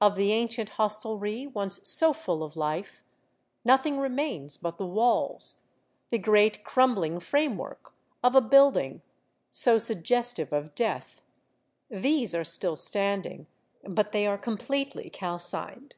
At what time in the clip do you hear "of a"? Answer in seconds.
8.24-8.40